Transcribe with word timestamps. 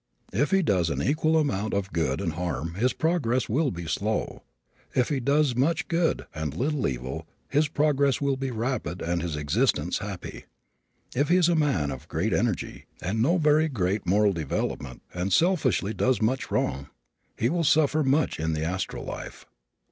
If 0.33 0.49
he 0.49 0.63
does 0.63 0.89
an 0.89 0.99
equal 1.03 1.37
amount 1.37 1.75
of 1.75 1.93
good 1.93 2.21
and 2.21 2.33
harm 2.33 2.73
his 2.73 2.91
progress 2.91 3.47
will 3.47 3.69
be 3.69 3.85
slow. 3.85 4.41
If 4.95 5.09
he 5.09 5.19
does 5.19 5.55
much 5.55 5.87
good 5.87 6.25
and 6.33 6.55
little 6.55 6.87
evil 6.87 7.27
his 7.47 7.67
progress 7.67 8.19
will 8.19 8.35
be 8.35 8.49
rapid 8.49 8.99
and 9.03 9.21
his 9.21 9.35
existence 9.35 9.99
happy. 9.99 10.45
If 11.13 11.29
he 11.29 11.35
is 11.37 11.49
a 11.49 11.55
man 11.55 11.91
of 11.91 12.07
great 12.09 12.33
energy, 12.33 12.85
and 12.99 13.21
no 13.21 13.37
very 13.37 13.69
great 13.69 14.07
moral 14.07 14.33
development, 14.33 15.03
and 15.13 15.31
selfishly 15.31 15.93
does 15.93 16.19
much 16.19 16.49
wrong, 16.49 16.87
he 17.37 17.47
will 17.47 17.63
suffer 17.63 18.01
much 18.03 18.39
in 18.39 18.53
the 18.53 18.63
astral 18.65 19.03
life. 19.05 19.45